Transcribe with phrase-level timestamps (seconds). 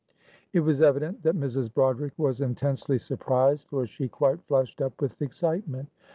[0.51, 1.71] It was evident that Mrs.
[1.71, 5.89] Broderick was intensely surprised, for she quite flushed up with excitement.